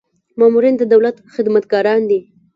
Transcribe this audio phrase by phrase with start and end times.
[0.39, 2.19] مامورین د دولت خدمتګاران دي